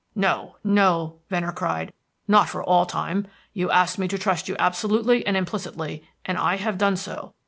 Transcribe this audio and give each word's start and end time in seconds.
"No, 0.15 0.55
no," 0.63 1.17
Venner 1.29 1.51
cried; 1.51 1.93
"not 2.27 2.49
for 2.49 2.63
all 2.63 2.87
time. 2.87 3.27
You 3.53 3.69
asked 3.69 3.99
me 3.99 4.07
to 4.07 4.17
trust 4.17 4.47
you 4.49 4.55
absolutely 4.57 5.23
and 5.27 5.37
implicitly, 5.37 6.03
and 6.25 6.39
I 6.39 6.55
have 6.55 6.79
done 6.79 6.95
so. 6.97 7.35